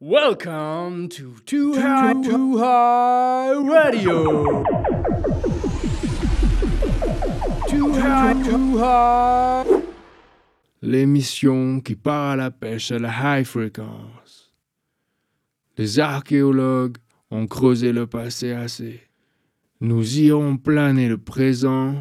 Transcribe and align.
Welcome 0.00 1.08
to 1.10 1.34
Too 1.46 1.74
High, 1.74 2.14
Too 2.22 2.58
High 2.58 3.52
Radio. 3.52 4.64
Too 7.68 7.92
High, 7.92 8.42
Too 8.44 8.78
High. 8.78 9.66
L'émission 10.82 11.80
qui 11.80 11.94
part 11.94 12.32
à 12.32 12.36
la 12.36 12.50
pêche 12.50 12.92
à 12.92 12.98
la 12.98 13.40
high 13.40 13.44
fréquence. 13.44 14.52
Les 15.76 15.98
archéologues 15.98 16.98
ont 17.30 17.46
creusé 17.46 17.92
le 17.92 18.06
passé 18.06 18.52
assez. 18.52 19.00
Nous 19.80 20.18
irons 20.18 20.56
planer 20.56 21.08
le 21.08 21.18
présent 21.18 21.96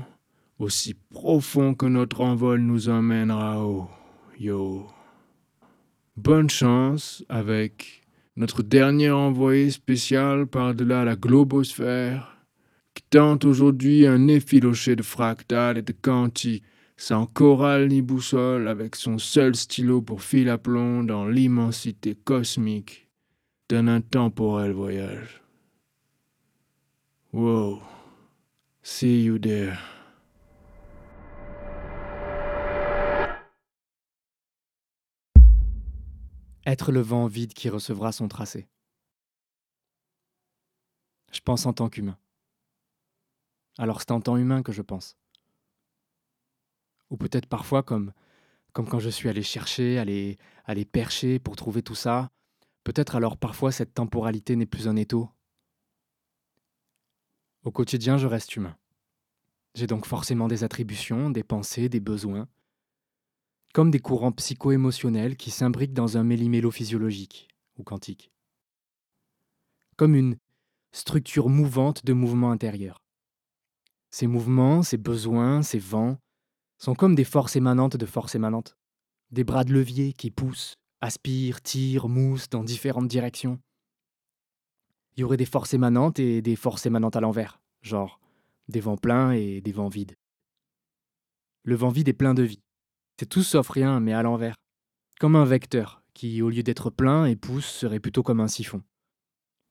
aussi 0.60 0.94
profond 0.94 1.74
que 1.74 1.86
notre 1.86 2.22
envol 2.22 2.60
nous 2.62 2.90
emmènera 2.90 3.66
haut. 3.66 3.90
Yo. 4.40 4.88
Bonne 6.16 6.50
chance 6.50 7.26
avec 7.28 8.04
notre 8.36 8.62
dernier 8.62 9.10
envoyé 9.10 9.72
spécial 9.72 10.46
par-delà 10.46 11.04
la 11.04 11.16
globosphère, 11.16 12.38
qui 12.94 13.04
tente 13.10 13.46
aujourd'hui 13.46 14.06
un 14.06 14.28
effiloché 14.28 14.96
de 14.96 15.02
fractales 15.02 15.80
et 15.80 15.82
de 15.82 15.92
quantiques, 15.92 16.64
sans 16.98 17.26
chorale 17.26 17.88
ni 17.88 18.04
boussole, 18.04 18.68
avec 18.68 18.96
son 18.96 19.18
seul 19.18 19.56
stylo 19.56 20.04
pour 20.04 20.22
fil 20.22 20.50
à 20.50 20.60
plomb 20.60 21.04
dans 21.04 21.26
l'immensité 21.26 22.14
cosmique 22.14 23.10
d'un 23.68 23.88
intemporel 23.88 24.72
voyage. 24.72 25.42
Wow. 27.32 27.82
See 28.84 29.24
you 29.24 29.40
there. 29.40 29.80
Être 36.66 36.92
le 36.92 37.02
vent 37.02 37.28
vide 37.28 37.54
qui 37.54 37.70
recevra 37.70 38.12
son 38.12 38.28
tracé. 38.28 38.68
Je 41.32 41.42
pense 41.42 41.66
en 41.66 41.74
tant 41.74 41.90
qu'humain. 41.90 42.18
Alors 43.78 44.00
c'est 44.00 44.12
en 44.12 44.22
tant 44.22 44.38
humain 44.38 44.64
que 44.64 44.72
je 44.72 44.82
pense. 44.82 45.18
Ou 47.10 47.18
peut-être 47.18 47.48
parfois 47.48 47.84
comme, 47.84 48.14
comme 48.72 48.88
quand 48.88 49.00
je 49.00 49.10
suis 49.10 49.28
allé 49.30 49.44
chercher, 49.44 49.98
aller, 49.98 50.38
aller 50.66 50.86
percher 50.86 51.40
pour 51.40 51.56
trouver 51.56 51.82
tout 51.82 51.96
ça. 51.96 52.32
Peut-être 52.84 53.16
alors 53.16 53.38
parfois 53.38 53.72
cette 53.72 53.94
temporalité 53.94 54.56
n'est 54.56 54.66
plus 54.66 54.88
un 54.88 54.96
étau. 54.96 55.30
Au 57.64 57.72
quotidien, 57.72 58.18
je 58.18 58.28
reste 58.28 58.56
humain. 58.56 58.78
J'ai 59.74 59.88
donc 59.88 60.06
forcément 60.06 60.48
des 60.48 60.64
attributions, 60.64 61.30
des 61.30 61.44
pensées, 61.44 61.90
des 61.90 62.00
besoins, 62.00 62.48
comme 63.74 63.90
des 63.90 64.00
courants 64.00 64.32
psycho-émotionnels 64.32 65.36
qui 65.36 65.50
s'imbriquent 65.50 65.94
dans 65.94 66.18
un 66.18 66.24
méli-mélo 66.24 66.70
physiologique 66.70 67.50
ou 67.78 67.84
quantique. 67.84 68.32
Comme 69.98 70.16
une 70.16 70.38
structure 70.92 71.50
mouvante 71.50 72.06
de 72.06 72.14
mouvements 72.14 72.52
intérieurs. 72.52 73.02
Ces 74.12 74.28
mouvements, 74.28 74.84
ces 74.84 74.98
besoins, 74.98 75.64
ces 75.64 75.80
vents 75.80 76.18
sont 76.78 76.94
comme 76.94 77.16
des 77.16 77.24
forces 77.24 77.56
émanantes 77.56 77.98
de 77.98 78.06
forces 78.06 78.36
émanantes, 78.36 78.76
des 79.32 79.44
bras 79.44 79.64
de 79.64 79.74
levier 79.74 80.14
qui 80.14 80.30
poussent, 80.30 80.76
aspirent, 81.02 81.62
tirent, 81.62 82.08
moussent 82.08 82.50
dans 82.50 82.64
différentes 82.64 83.08
directions. 83.08 83.60
Il 85.16 85.22
y 85.22 85.24
aurait 85.24 85.38
des 85.38 85.46
forces 85.46 85.74
émanantes 85.74 86.20
et 86.20 86.44
des 86.44 86.56
forces 86.56 86.86
émanantes 86.86 87.16
à 87.16 87.22
l'envers, 87.22 87.60
genre 87.82 88.20
des 88.68 88.80
vents 88.80 88.98
pleins 88.98 89.32
et 89.32 89.62
des 89.62 89.72
vents 89.72 89.90
vides. 89.90 90.16
Le 91.64 91.76
vent 91.76 91.90
vide 91.90 92.10
est 92.10 92.14
plein 92.14 92.36
de 92.36 92.44
vie. 92.44 92.62
C'est 93.20 93.28
tout 93.28 93.44
sauf 93.44 93.70
rien, 93.70 94.00
mais 94.00 94.14
à 94.14 94.24
l'envers. 94.24 94.56
Comme 95.20 95.36
un 95.36 95.46
vecteur, 95.46 96.04
qui, 96.14 96.42
au 96.42 96.50
lieu 96.50 96.64
d'être 96.64 96.90
plein 96.90 97.26
et 97.26 97.36
pousse, 97.36 97.66
serait 97.66 98.00
plutôt 98.00 98.24
comme 98.24 98.40
un 98.40 98.48
siphon. 98.48 98.82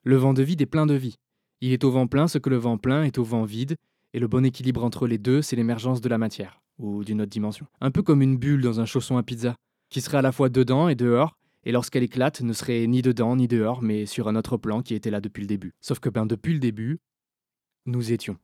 Le 0.04 0.16
vent 0.16 0.32
de 0.32 0.42
vide 0.42 0.62
est 0.62 0.66
plein 0.66 0.86
de 0.86 0.94
vie. 0.94 1.16
Il 1.60 1.72
est 1.72 1.84
au 1.84 1.90
vent 1.90 2.06
plein 2.06 2.28
ce 2.28 2.38
que 2.38 2.50
le 2.50 2.56
vent 2.56 2.78
plein 2.78 3.04
est 3.04 3.18
au 3.18 3.24
vent 3.24 3.44
vide, 3.44 3.76
et 4.12 4.18
le 4.18 4.28
bon 4.28 4.44
équilibre 4.44 4.84
entre 4.84 5.06
les 5.06 5.18
deux, 5.18 5.42
c'est 5.42 5.56
l'émergence 5.56 6.00
de 6.00 6.08
la 6.08 6.18
matière, 6.18 6.60
ou 6.78 7.04
d'une 7.04 7.20
autre 7.20 7.30
dimension. 7.30 7.66
Un 7.80 7.90
peu 7.90 8.02
comme 8.02 8.22
une 8.22 8.36
bulle 8.36 8.62
dans 8.62 8.80
un 8.80 8.84
chausson 8.84 9.16
à 9.16 9.22
pizza, 9.22 9.56
qui 9.88 10.00
serait 10.00 10.18
à 10.18 10.22
la 10.22 10.32
fois 10.32 10.48
dedans 10.48 10.88
et 10.88 10.94
dehors, 10.94 11.36
et 11.64 11.72
lorsqu'elle 11.72 12.02
éclate, 12.02 12.40
ne 12.40 12.52
serait 12.52 12.86
ni 12.86 13.02
dedans 13.02 13.36
ni 13.36 13.46
dehors, 13.46 13.82
mais 13.82 14.06
sur 14.06 14.28
un 14.28 14.36
autre 14.36 14.56
plan 14.56 14.82
qui 14.82 14.94
était 14.94 15.10
là 15.10 15.20
depuis 15.20 15.42
le 15.42 15.46
début. 15.46 15.72
Sauf 15.80 16.00
que 16.00 16.08
ben 16.08 16.26
depuis 16.26 16.52
le 16.52 16.58
début, 16.58 16.98
nous 17.86 18.12
étions. 18.12 18.36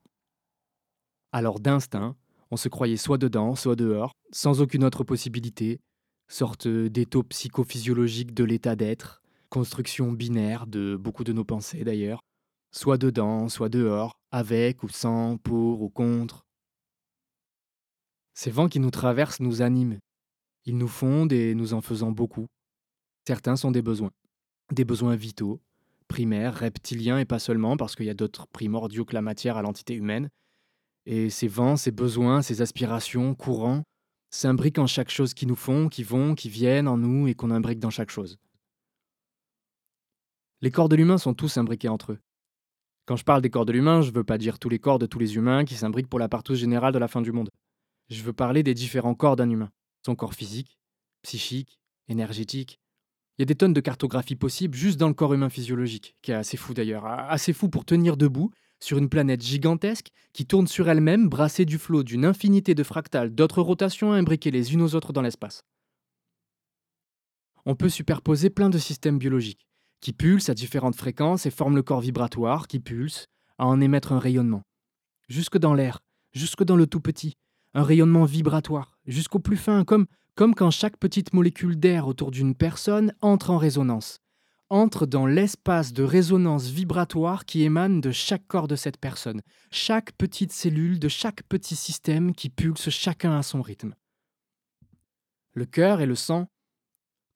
Alors 1.32 1.60
d'instinct, 1.60 2.16
on 2.50 2.56
se 2.56 2.68
croyait 2.68 2.96
soit 2.96 3.18
dedans, 3.18 3.54
soit 3.54 3.76
dehors, 3.76 4.12
sans 4.32 4.60
aucune 4.60 4.84
autre 4.84 5.04
possibilité, 5.04 5.80
sorte 6.28 6.68
d'étau 6.68 7.22
psychophysiologique 7.22 8.34
de 8.34 8.44
l'état 8.44 8.76
d'être, 8.76 9.22
construction 9.48 10.12
binaire 10.12 10.66
de 10.66 10.96
beaucoup 10.96 11.24
de 11.24 11.32
nos 11.32 11.44
pensées 11.44 11.84
d'ailleurs, 11.84 12.20
soit 12.70 12.98
dedans, 12.98 13.48
soit 13.48 13.68
dehors, 13.68 14.18
avec 14.30 14.82
ou 14.82 14.88
sans, 14.88 15.38
pour 15.38 15.82
ou 15.82 15.88
contre. 15.88 16.46
Ces 18.34 18.50
vents 18.50 18.68
qui 18.68 18.80
nous 18.80 18.90
traversent 18.90 19.40
nous 19.40 19.62
animent. 19.62 19.98
Ils 20.64 20.76
nous 20.76 20.88
fondent 20.88 21.32
et 21.32 21.54
nous 21.54 21.74
en 21.74 21.80
faisons 21.80 22.12
beaucoup. 22.12 22.46
Certains 23.26 23.56
sont 23.56 23.70
des 23.70 23.82
besoins. 23.82 24.12
Des 24.70 24.84
besoins 24.84 25.16
vitaux, 25.16 25.60
primaires, 26.08 26.54
reptiliens 26.54 27.18
et 27.18 27.24
pas 27.24 27.38
seulement, 27.38 27.76
parce 27.76 27.96
qu'il 27.96 28.06
y 28.06 28.10
a 28.10 28.14
d'autres 28.14 28.46
primordiaux 28.48 29.04
que 29.04 29.14
la 29.14 29.22
matière 29.22 29.56
à 29.56 29.62
l'entité 29.62 29.94
humaine, 29.94 30.28
et 31.10 31.30
ces 31.30 31.48
vents, 31.48 31.78
ces 31.78 31.90
besoins, 31.90 32.42
ces 32.42 32.60
aspirations, 32.60 33.34
courants, 33.34 33.82
s'imbriquent 34.30 34.78
en 34.78 34.86
chaque 34.86 35.08
chose 35.08 35.32
qui 35.32 35.46
nous 35.46 35.56
font, 35.56 35.88
qui 35.88 36.02
vont, 36.02 36.34
qui 36.34 36.50
viennent 36.50 36.86
en 36.86 36.98
nous 36.98 37.26
et 37.28 37.34
qu'on 37.34 37.50
imbrique 37.50 37.78
dans 37.78 37.88
chaque 37.88 38.10
chose. 38.10 38.36
Les 40.60 40.70
corps 40.70 40.90
de 40.90 40.96
l'humain 40.96 41.16
sont 41.16 41.32
tous 41.32 41.56
imbriqués 41.56 41.88
entre 41.88 42.12
eux. 42.12 42.18
Quand 43.06 43.16
je 43.16 43.24
parle 43.24 43.40
des 43.40 43.48
corps 43.48 43.64
de 43.64 43.72
l'humain, 43.72 44.02
je 44.02 44.10
ne 44.10 44.16
veux 44.16 44.24
pas 44.24 44.36
dire 44.36 44.58
tous 44.58 44.68
les 44.68 44.78
corps 44.78 44.98
de 44.98 45.06
tous 45.06 45.18
les 45.18 45.36
humains 45.36 45.64
qui 45.64 45.76
s'imbriquent 45.76 46.10
pour 46.10 46.18
la 46.18 46.28
partouche 46.28 46.58
générale 46.58 46.92
de 46.92 46.98
la 46.98 47.08
fin 47.08 47.22
du 47.22 47.32
monde. 47.32 47.48
Je 48.10 48.22
veux 48.22 48.34
parler 48.34 48.62
des 48.62 48.74
différents 48.74 49.14
corps 49.14 49.36
d'un 49.36 49.48
humain. 49.48 49.70
Son 50.04 50.14
corps 50.14 50.34
physique, 50.34 50.78
psychique, 51.22 51.80
énergétique. 52.08 52.80
Il 53.38 53.42
y 53.42 53.44
a 53.44 53.46
des 53.46 53.54
tonnes 53.54 53.72
de 53.72 53.80
cartographie 53.80 54.36
possibles 54.36 54.76
juste 54.76 55.00
dans 55.00 55.08
le 55.08 55.14
corps 55.14 55.32
humain 55.32 55.48
physiologique, 55.48 56.16
qui 56.20 56.32
est 56.32 56.34
assez 56.34 56.58
fou 56.58 56.74
d'ailleurs, 56.74 57.06
assez 57.06 57.54
fou 57.54 57.70
pour 57.70 57.86
tenir 57.86 58.18
debout 58.18 58.50
sur 58.80 58.98
une 58.98 59.08
planète 59.08 59.42
gigantesque 59.42 60.08
qui 60.32 60.46
tourne 60.46 60.66
sur 60.66 60.88
elle-même, 60.88 61.28
brassée 61.28 61.64
du 61.64 61.78
flot 61.78 62.02
d'une 62.02 62.24
infinité 62.24 62.74
de 62.74 62.82
fractales 62.82 63.34
d'autres 63.34 63.62
rotations 63.62 64.12
imbriquées 64.12 64.50
les 64.50 64.72
unes 64.74 64.82
aux 64.82 64.94
autres 64.94 65.12
dans 65.12 65.22
l'espace. 65.22 65.62
On 67.66 67.74
peut 67.74 67.88
superposer 67.88 68.50
plein 68.50 68.70
de 68.70 68.78
systèmes 68.78 69.18
biologiques, 69.18 69.66
qui 70.00 70.12
pulsent 70.12 70.48
à 70.48 70.54
différentes 70.54 70.96
fréquences 70.96 71.46
et 71.46 71.50
forment 71.50 71.76
le 71.76 71.82
corps 71.82 72.00
vibratoire 72.00 72.68
qui 72.68 72.80
pulse 72.80 73.26
à 73.58 73.66
en 73.66 73.80
émettre 73.80 74.12
un 74.12 74.18
rayonnement. 74.18 74.62
Jusque 75.28 75.58
dans 75.58 75.74
l'air, 75.74 75.98
jusque 76.32 76.64
dans 76.64 76.76
le 76.76 76.86
tout 76.86 77.00
petit, 77.00 77.34
un 77.74 77.82
rayonnement 77.82 78.24
vibratoire, 78.24 78.98
jusqu'au 79.06 79.38
plus 79.38 79.56
fin, 79.56 79.84
comme, 79.84 80.06
comme 80.34 80.54
quand 80.54 80.70
chaque 80.70 80.96
petite 80.96 81.34
molécule 81.34 81.78
d'air 81.78 82.06
autour 82.06 82.30
d'une 82.30 82.54
personne 82.54 83.12
entre 83.20 83.50
en 83.50 83.58
résonance, 83.58 84.20
entre 84.70 85.06
dans 85.06 85.26
l'espace 85.26 85.92
de 85.92 86.02
résonance 86.02 86.68
vibratoire 86.68 87.44
qui 87.44 87.62
émane 87.62 88.00
de 88.00 88.10
chaque 88.10 88.46
corps 88.46 88.68
de 88.68 88.76
cette 88.76 88.98
personne, 88.98 89.40
chaque 89.70 90.12
petite 90.12 90.52
cellule 90.52 90.98
de 90.98 91.08
chaque 91.08 91.42
petit 91.44 91.76
système 91.76 92.34
qui 92.34 92.50
pulse 92.50 92.90
chacun 92.90 93.38
à 93.38 93.42
son 93.42 93.62
rythme. 93.62 93.94
Le 95.54 95.64
cœur 95.64 96.00
et 96.00 96.06
le 96.06 96.14
sang, 96.14 96.48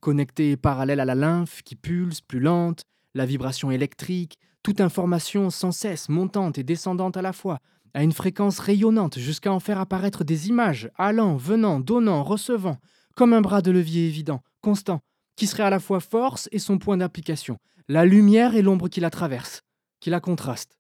connectés 0.01 0.51
et 0.51 0.57
parallèles 0.57 1.01
à 1.01 1.05
la 1.05 1.15
lymphe 1.15 1.63
qui 1.63 1.75
pulse 1.75 2.21
plus 2.21 2.41
lente, 2.41 2.85
la 3.15 3.27
vibration 3.27 3.71
électrique, 3.71 4.39
toute 4.63 4.81
information 4.81 5.51
sans 5.51 5.73
cesse 5.73 6.09
montante 6.09 6.59
et 6.59 6.65
descendante 6.65 7.17
à 7.17 7.23
la 7.23 7.33
fois, 7.33 7.59
à 7.95 8.03
une 8.03 8.13
fréquence 8.13 8.59
rayonnante 8.59 9.19
jusqu'à 9.19 9.53
en 9.53 9.61
faire 9.61 9.81
apparaître 9.81 10.25
des 10.25 10.49
images, 10.49 10.91
allant, 10.97 11.37
venant, 11.37 11.81
donnant, 11.81 12.23
recevant, 12.23 12.79
comme 13.17 13.33
un 13.33 13.41
bras 13.41 13.63
de 13.63 13.71
levier 13.71 14.07
évident, 14.07 14.43
constant, 14.61 15.01
qui 15.37 15.47
serait 15.47 15.63
à 15.63 15.71
la 15.71 15.81
fois 15.81 16.01
force 16.01 16.49
et 16.53 16.59
son 16.59 16.79
point 16.79 16.97
d'application, 16.97 17.59
la 17.89 18.05
lumière 18.05 18.55
et 18.55 18.63
l'ombre 18.63 18.89
qui 18.89 19.01
la 19.01 19.11
traverse, 19.11 19.63
qui 20.01 20.11
la 20.11 20.21
contraste, 20.21 20.79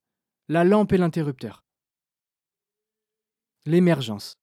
la 0.48 0.64
lampe 0.64 0.92
et 0.92 0.98
l'interrupteur. 0.98 1.64
L'émergence, 3.64 4.36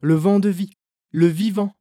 le 0.00 0.14
vent 0.14 0.40
de 0.40 0.48
vie, 0.48 0.72
le 1.10 1.26
vivant, 1.26 1.74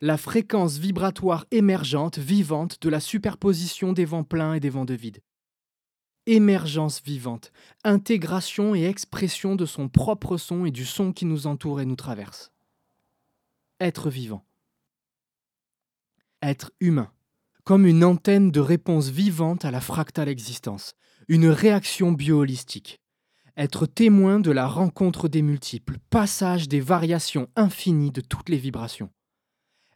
la 0.00 0.16
fréquence 0.18 0.78
vibratoire 0.78 1.46
émergente, 1.50 2.18
vivante 2.18 2.82
de 2.82 2.88
la 2.88 3.00
superposition 3.00 3.92
des 3.92 4.04
vents 4.04 4.24
pleins 4.24 4.54
et 4.54 4.60
des 4.60 4.70
vents 4.70 4.84
de 4.84 4.94
vide. 4.94 5.22
Émergence 6.26 7.02
vivante, 7.02 7.52
intégration 7.84 8.74
et 8.74 8.84
expression 8.84 9.56
de 9.56 9.66
son 9.66 9.88
propre 9.88 10.36
son 10.36 10.64
et 10.64 10.70
du 10.70 10.84
son 10.84 11.12
qui 11.12 11.26
nous 11.26 11.46
entoure 11.46 11.80
et 11.80 11.86
nous 11.86 11.96
traverse. 11.96 12.50
Être 13.80 14.10
vivant 14.10 14.44
être 16.50 16.72
humain, 16.80 17.10
comme 17.64 17.86
une 17.86 18.04
antenne 18.04 18.50
de 18.50 18.60
réponse 18.60 19.08
vivante 19.08 19.64
à 19.64 19.70
la 19.70 19.80
fractale 19.80 20.28
existence, 20.28 20.94
une 21.28 21.46
réaction 21.46 22.12
bioholistique. 22.12 23.00
Être 23.56 23.86
témoin 23.86 24.40
de 24.40 24.50
la 24.50 24.66
rencontre 24.66 25.28
des 25.28 25.40
multiples, 25.40 25.98
passage 26.10 26.68
des 26.68 26.80
variations 26.80 27.48
infinies 27.56 28.10
de 28.10 28.20
toutes 28.20 28.48
les 28.48 28.58
vibrations. 28.58 29.10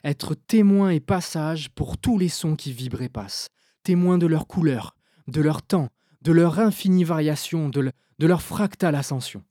être 0.05 0.35
témoin 0.35 0.91
et 0.91 1.01
passage 1.01 1.71
pour 1.71 1.99
tous 1.99 2.19
les 2.19 2.29
sons 2.29 2.55
qui 2.55 2.73
vibrent 2.73 3.03
et 3.03 3.09
passent, 3.09 3.49
témoin 3.83 4.17
de 4.17 4.27
leur 4.27 4.47
couleur, 4.47 4.95
de 5.27 5.41
leur 5.41 5.61
temps, 5.61 5.89
de 6.23 6.31
leur 6.31 6.61
infinie 6.61 7.05
variation, 7.05 7.69
de, 7.69 7.93
de 8.19 8.27
leur 8.27 8.41
fractale 8.41 8.95
ascension. 8.95 9.43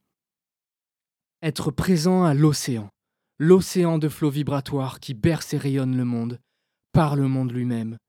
Être 1.44 1.70
présent 1.70 2.24
à 2.24 2.34
l'océan, 2.34 2.90
l'océan 3.38 4.00
de 4.00 4.08
flots 4.10 4.30
vibratoires 4.30 5.00
qui 5.00 5.14
berce 5.14 5.54
et 5.54 5.58
rayonne 5.58 5.98
le 5.98 6.06
monde, 6.06 6.40
par 6.98 7.16
le 7.16 7.28
monde 7.28 7.52
lui-même, 7.52 8.00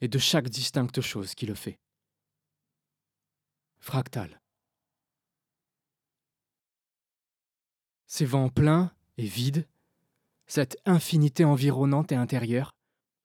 et 0.00 0.08
de 0.08 0.18
chaque 0.18 0.48
distincte 0.48 1.02
chose 1.02 1.34
qui 1.34 1.44
le 1.44 1.54
fait. 1.54 1.78
Fractal. 3.78 4.40
Ces 8.06 8.24
vents 8.24 8.48
pleins 8.48 8.90
et 9.18 9.26
vides, 9.26 9.68
cette 10.46 10.78
infinité 10.86 11.44
environnante 11.44 12.10
et 12.10 12.14
intérieure, 12.14 12.72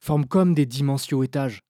forment 0.01 0.27
comme 0.27 0.53
des 0.53 0.65
dimensions 0.65 1.23
étages, 1.23 1.61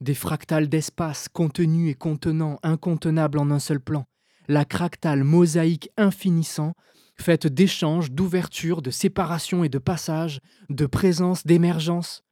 des 0.00 0.14
fractales 0.14 0.68
d'espace 0.68 1.28
contenus 1.28 1.92
et 1.92 1.94
contenants, 1.94 2.58
incontenables 2.64 3.38
en 3.38 3.52
un 3.52 3.60
seul 3.60 3.78
plan, 3.78 4.04
la 4.48 4.64
cractale 4.64 5.22
mosaïque 5.22 5.92
infinissant, 5.96 6.74
faite 7.20 7.46
d'échanges, 7.46 8.10
d'ouverture, 8.10 8.82
de 8.82 8.90
séparation 8.90 9.64
et 9.64 9.68
de 9.68 9.78
passage, 9.78 10.40
de 10.68 10.86
présence, 10.86 11.46
d'émergence. 11.46 12.22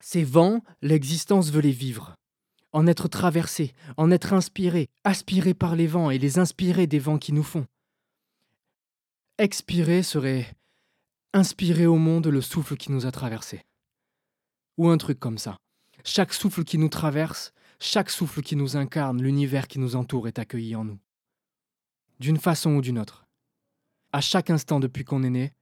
Ces 0.00 0.24
vents, 0.24 0.62
l'existence 0.82 1.50
veut 1.50 1.60
les 1.60 1.72
vivre, 1.72 2.14
en 2.72 2.86
être 2.86 3.08
traversés, 3.08 3.72
en 3.96 4.10
être 4.10 4.32
inspirés, 4.32 4.88
aspirés 5.04 5.54
par 5.54 5.76
les 5.76 5.86
vents 5.86 6.10
et 6.10 6.18
les 6.18 6.38
inspirés 6.38 6.86
des 6.86 6.98
vents 6.98 7.18
qui 7.18 7.32
nous 7.32 7.42
font. 7.42 7.66
Expirer 9.38 10.02
serait 10.02 10.54
inspirer 11.32 11.86
au 11.86 11.96
monde 11.96 12.28
le 12.28 12.40
souffle 12.40 12.76
qui 12.76 12.90
nous 12.90 13.04
a 13.04 13.12
traversés. 13.12 13.62
Ou 14.78 14.88
un 14.88 14.96
truc 14.96 15.18
comme 15.18 15.38
ça. 15.38 15.56
Chaque 16.04 16.32
souffle 16.32 16.64
qui 16.64 16.78
nous 16.78 16.88
traverse, 16.88 17.52
chaque 17.78 18.10
souffle 18.10 18.40
qui 18.40 18.56
nous 18.56 18.76
incarne, 18.76 19.20
l'univers 19.20 19.68
qui 19.68 19.78
nous 19.78 19.96
entoure 19.96 20.28
est 20.28 20.38
accueilli 20.38 20.74
en 20.76 20.84
nous. 20.84 20.98
D'une 22.20 22.38
façon 22.38 22.76
ou 22.76 22.80
d'une 22.80 22.98
autre. 22.98 23.25
À 24.12 24.20
chaque 24.20 24.50
instant 24.50 24.80
depuis 24.80 25.04
qu'on 25.04 25.22
est 25.22 25.30
né, 25.30 25.52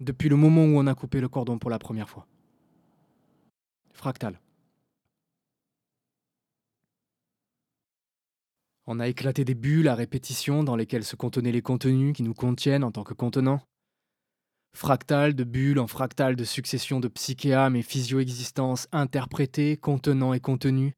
depuis 0.00 0.28
le 0.28 0.36
moment 0.36 0.64
où 0.64 0.78
on 0.78 0.86
a 0.86 0.94
coupé 0.94 1.20
le 1.20 1.28
cordon 1.28 1.58
pour 1.58 1.70
la 1.70 1.78
première 1.78 2.08
fois. 2.08 2.26
Fractal. 3.92 4.40
On 8.86 9.00
a 9.00 9.08
éclaté 9.08 9.44
des 9.44 9.54
bulles 9.54 9.88
à 9.88 9.94
répétition 9.94 10.62
dans 10.62 10.76
lesquelles 10.76 11.04
se 11.04 11.16
contenaient 11.16 11.52
les 11.52 11.62
contenus 11.62 12.14
qui 12.14 12.22
nous 12.22 12.34
contiennent 12.34 12.84
en 12.84 12.92
tant 12.92 13.02
que 13.02 13.14
contenants 13.14 13.60
fractal 14.76 15.34
de 15.34 15.42
bulles 15.42 15.78
en 15.78 15.86
fractal 15.86 16.36
de 16.36 16.44
succession 16.44 17.00
de 17.00 17.08
psychéames 17.08 17.76
et 17.76 17.82
physio-existences 17.82 18.88
interprétées, 18.92 19.78
contenant 19.78 20.34
et 20.34 20.40
contenues, 20.40 20.92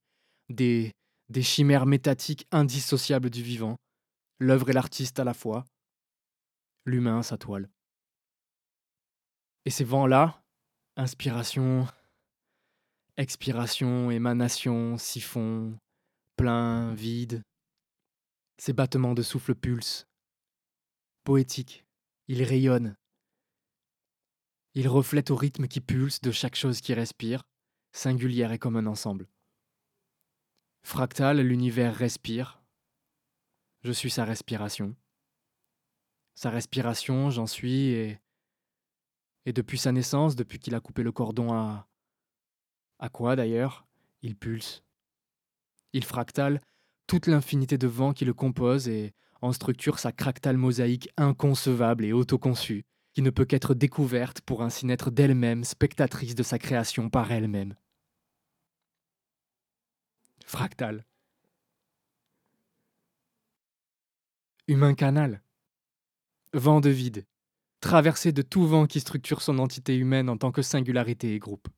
des, 0.51 0.93
des 1.31 1.43
chimères 1.43 1.87
métatiques 1.87 2.47
indissociables 2.51 3.31
du 3.31 3.43
vivant, 3.43 3.77
l'œuvre 4.41 4.71
et 4.71 4.73
l'artiste 4.73 5.21
à 5.21 5.25
la 5.25 5.33
fois, 5.33 5.65
l'humain 6.89 7.23
sa 7.23 7.39
toile. 7.39 7.71
Et 9.65 9.71
ces 9.71 9.85
vents-là, 9.85 10.43
inspiration, 10.97 11.87
expiration, 13.17 14.11
émanation, 14.11 14.97
siphon, 14.99 15.79
plein, 16.37 16.95
vide, 16.95 17.43
ces 18.57 18.73
battements 18.73 19.15
de 19.15 19.23
souffle 19.23 19.55
pulse, 19.55 20.07
poétiques, 21.25 21.85
ils 22.27 22.43
rayonnent, 22.43 22.97
il 24.75 24.87
reflète 24.87 25.31
au 25.31 25.37
rythme 25.37 25.67
qui 25.67 25.81
pulse 25.81 26.21
de 26.21 26.31
chaque 26.31 26.55
chose 26.55 26.81
qui 26.81 26.95
respire, 26.95 27.43
singulière 27.93 28.53
et 28.53 28.59
comme 28.59 28.77
un 28.77 28.87
ensemble. 28.87 29.29
Fractal, 30.83 31.41
l'univers 31.41 31.95
respire. 31.95 32.63
Je 33.83 33.91
suis 33.93 34.11
sa 34.11 34.25
respiration. 34.25 34.95
Sa 36.39 36.51
respiration, 36.51 37.31
j'en 37.31 37.49
suis, 37.49 37.89
et, 37.89 38.21
et 39.45 39.53
depuis 39.53 39.77
sa 39.77 39.91
naissance, 39.91 40.37
depuis 40.37 40.61
qu'il 40.61 40.77
a 40.77 40.81
coupé 40.81 41.03
le 41.03 41.11
cordon 41.11 41.53
à... 41.53 41.89
À 43.01 43.09
quoi 43.09 43.35
d'ailleurs 43.35 43.89
Il 44.23 44.37
pulse. 44.37 44.85
Il 45.93 46.05
fractale 46.05 46.61
toute 47.09 47.27
l'infinité 47.27 47.77
de 47.77 47.89
vents 47.89 48.13
qui 48.13 48.25
le 48.25 48.35
composent 48.35 48.87
et 48.87 49.15
en 49.43 49.51
structure 49.51 49.99
sa 49.99 50.13
cractale 50.13 50.57
mosaïque 50.57 51.11
inconcevable 51.17 52.05
et 52.05 52.13
autoconçue, 52.13 52.85
qui 53.15 53.23
ne 53.23 53.31
peut 53.31 53.45
qu'être 53.45 53.75
découverte 53.75 54.41
pour 54.41 54.63
ainsi 54.63 54.87
naître 54.87 55.11
d'elle-même, 55.11 55.65
spectatrice 55.65 56.37
de 56.37 56.45
sa 56.45 56.61
création 56.61 57.11
par 57.11 57.33
elle-même. 57.33 57.75
Fractal. 60.47 61.05
Humain 64.69 64.95
canal. 64.95 65.43
Vent 66.55 66.81
de 66.81 66.89
vide. 66.89 67.27
Traversé 67.81 68.33
de 68.33 68.41
tout 68.41 68.67
vent 68.67 68.87
qui 68.87 69.01
structure 69.01 69.43
son 69.43 69.59
entité 69.59 69.95
humaine 69.95 70.31
en 70.31 70.39
tant 70.39 70.51
que 70.51 70.63
singularité 70.63 71.35
et 71.35 71.39
groupe. 71.39 71.69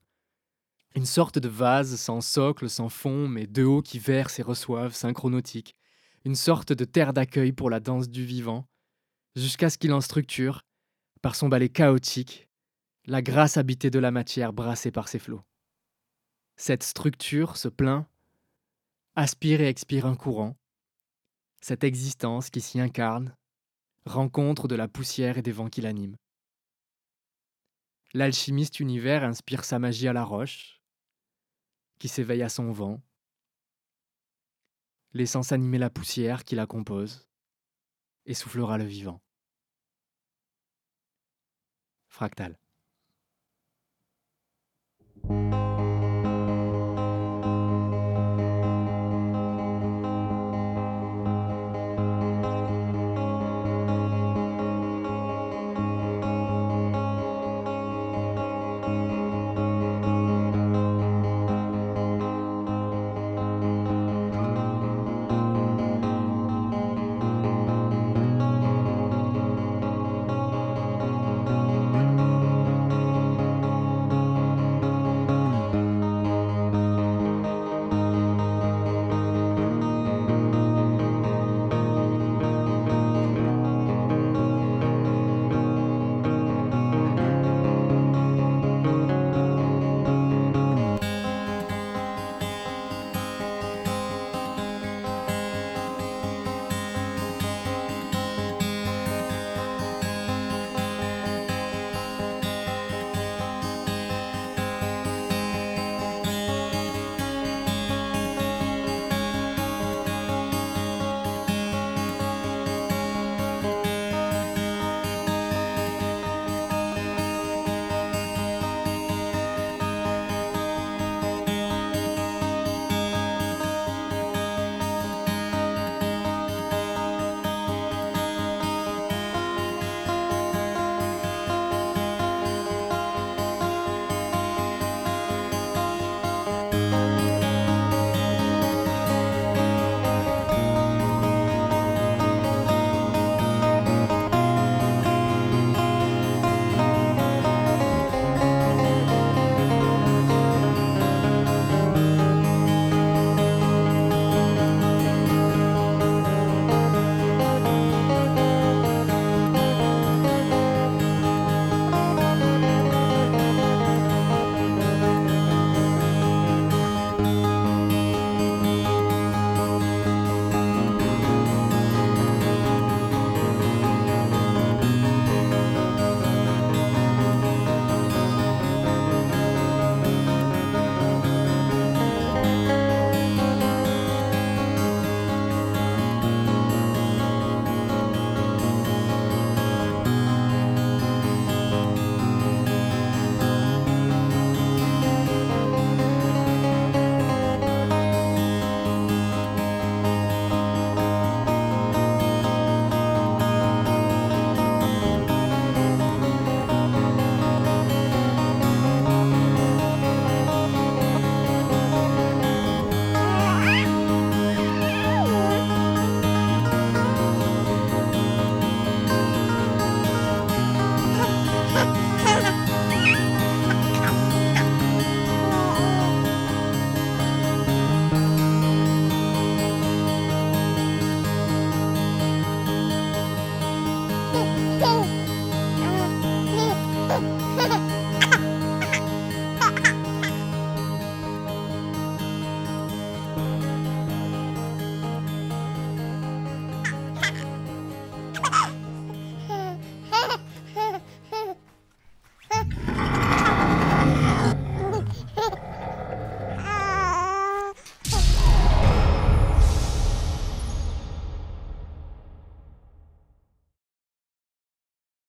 Une 0.95 1.07
sorte 1.07 1.41
de 1.41 1.49
vase 1.49 1.97
sans 1.97 2.21
socle, 2.21 2.71
sans 2.71 2.89
fond, 2.89 3.27
mais 3.27 3.49
de 3.49 3.65
haut 3.65 3.83
qui 3.83 3.99
verse 3.99 4.39
et 4.39 4.43
reçoive, 4.43 4.95
synchronautique. 4.95 5.75
Une 6.25 6.37
sorte 6.37 6.73
de 6.73 6.85
terre 6.85 7.13
d'accueil 7.13 7.51
pour 7.51 7.69
la 7.69 7.81
danse 7.81 8.09
du 8.09 8.25
vivant, 8.25 8.69
jusqu'à 9.35 9.71
ce 9.71 9.79
qu'il 9.79 9.93
en 9.93 10.01
structure, 10.01 10.63
par 11.21 11.35
son 11.35 11.49
balai 11.49 11.69
chaotique, 11.69 12.49
la 13.07 13.23
grâce 13.23 13.57
habitée 13.57 13.91
de 13.91 13.99
la 13.99 14.13
matière 14.13 14.53
brassée 14.53 14.93
par 14.93 15.09
ses 15.09 15.19
flots. 15.19 15.43
Cette 16.57 16.85
structure 16.85 17.57
se 17.57 17.69
plaint, 17.69 18.07
aspire 19.17 19.63
et 19.63 19.69
expire 19.69 20.07
un 20.07 20.15
courant, 20.15 20.57
cette 21.61 21.83
existence 21.83 22.51
qui 22.51 22.61
s'y 22.61 22.79
incarne, 22.79 23.35
rencontre 24.05 24.69
de 24.69 24.75
la 24.75 24.89
poussière 24.89 25.39
et 25.39 25.43
des 25.43 25.53
vents 25.53 25.69
qui 25.69 25.81
l'animent. 25.81 26.17
L'alchimiste 28.13 28.81
univers 28.81 29.25
inspire 29.25 29.65
sa 29.65 29.79
magie 29.79 30.09
à 30.09 30.13
la 30.13 30.25
roche, 30.25 30.83
qui 31.99 32.09
s'éveille 32.09 32.43
à 32.43 32.49
son 32.49 32.73
vent, 32.73 33.01
laissant 35.13 35.43
s'animer 35.43 35.79
la 35.79 35.91
poussière 35.91 36.45
qui 36.45 36.55
la 36.57 36.67
compose, 36.67 37.29
et 38.27 38.35
soufflera 38.35 38.79
le 38.79 38.85
vivant. 38.85 39.21
Fractal. 42.09 42.59